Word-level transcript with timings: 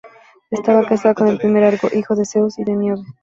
Estaba 0.49 0.83
casada 0.87 1.13
con 1.13 1.27
el 1.27 1.37
primer 1.37 1.63
Argo, 1.63 1.87
hijo 1.93 2.15
de 2.15 2.25
Zeus 2.25 2.57
y 2.57 2.63
de 2.63 2.73
Níobe. 2.75 3.03